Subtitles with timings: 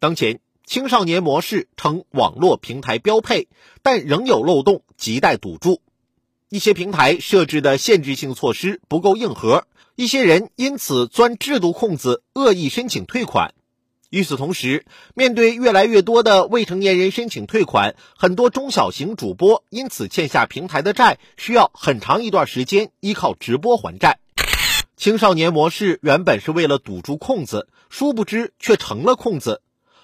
[0.00, 3.48] 当前，青少年模式成网络平台标配，
[3.82, 5.82] 但仍有漏洞亟待堵住。
[6.48, 9.66] 一些平台设置的限制性措施不够硬核，
[9.96, 13.52] 一些人因此钻制度空子，恶意申请退款。
[14.08, 24.18] 与此同时，面对越来越多的未成年人申请退款，很多中小型主播因此欠下平台的债，需要很长一段时间依靠直播还债。
[24.96, 29.60] 青少年模式原本是为了堵住空子，殊不知却成了空子。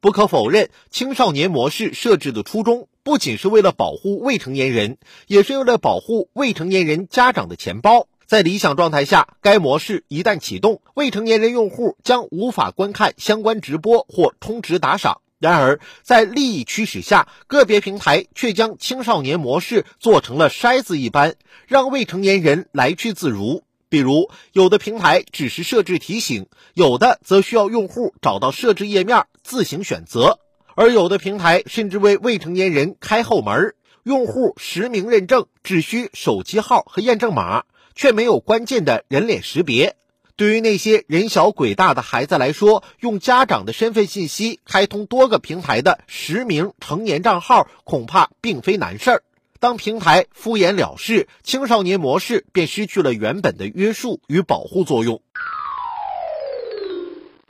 [0.00, 8.06] 不可否认，青少年模式设置的初衷不仅是为了保护未成年人，也是为了保护未成年人家长的钱包。
[8.24, 15.20] 在理想状态下，该模式一旦启动，未成年人用户将无法观看相关直播或充值打赏。
[15.40, 21.34] 然而，在利益驱使下，个别平台却将青少年模式做成了筛子一般，
[21.66, 23.64] 让未成年人来去自如。
[23.88, 30.40] 比如，有的平台只是设置提醒，有的则需要用户找到设置页面自行选择，
[30.76, 37.64] 而有的平台甚至为未成年人开后门，用户实名认证只需手机号和验证码。
[37.98, 39.96] 却没有关键的人脸识别。
[40.36, 49.22] 对于那些人小鬼大的孩子来说，用家长的身份信息开通多个平台的实名成年账号，恐怕并非难事儿。
[49.58, 55.20] 当平台敷衍了事，青少年模式便失去了原本的约束与保护作用。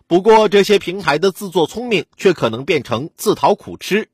[0.09, 4.09] 不过，这些平台的自作聪明，却可能变成自讨苦吃。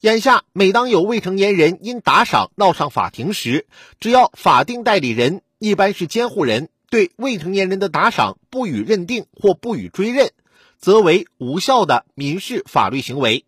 [0.00, 3.68] 眼下，每当有未成年人因打赏闹上法庭时，
[4.00, 5.42] 只要法定代理人。
[5.60, 10.30] 一般是监护人对未成年人的打赏不予认定或不予追认，
[10.76, 13.44] 则为无效的民事法律行为。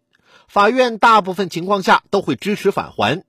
[0.47, 3.25] 法院大部分情况下都会支持返还，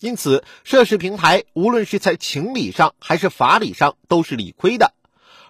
[0.00, 4.94] 因此涉事平台无论是在情理上还是法理上都是理亏的。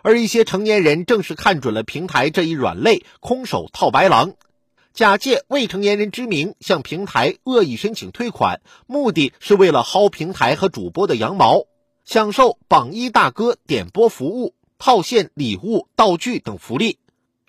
[0.02, 4.34] 而一些成年人正是看准了平台这一软肋，空手套白狼，
[4.92, 11.64] 假借未成年人之名向平台恶意申请退款，目的是为了薅平台和主播的羊毛。
[12.04, 16.98] 享受榜一大哥点播服务、套现礼物、道具等福利，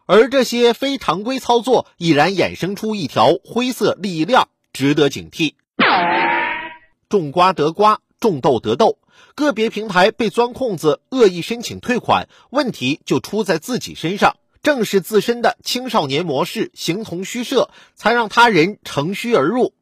[0.06, 5.54] 而这些非常规操作已然衍生出一条灰色利益链，值得警惕。
[7.10, 9.00] 种瓜得瓜，种豆得豆，
[9.36, 14.38] 个别平台被钻空子，恶意申请退款，问题就出在自己身上。
[14.64, 19.74] 正是自身的青少年模式形同虚设，才让他人乘虚而入。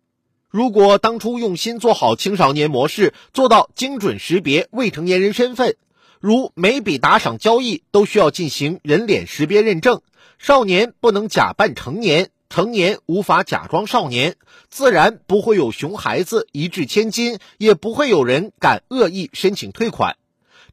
[0.50, 5.76] 如果当初用心做好青少年模式，做到精准识别未成年人身份，
[6.22, 10.02] 如每笔打赏交易都需要进行人脸识别认证，
[10.38, 14.36] 少年不能假扮成年，成年无法假装少年，
[14.70, 20.18] 自然不会有熊孩子一掷千金，也不会有人敢恶意申请退款。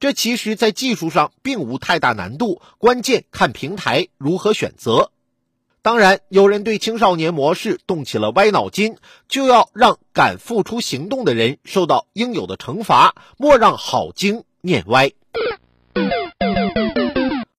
[0.01, 5.11] 这其实，在技术上并无太大难度，关键看平台如何选择。
[5.83, 8.97] 当然，有人对青少年模式动起了歪脑筋，
[9.29, 15.13] 就要让敢付出行动的人受到应有的惩罚，莫让好经念歪。